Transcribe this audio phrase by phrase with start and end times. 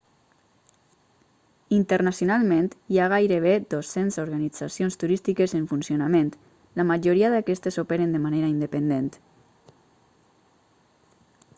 [1.79, 6.33] internacionalment hi ha gairebé 200 organitzacions turístiques en funcionament
[6.81, 9.13] la majoria d'aquestes operen de manera independent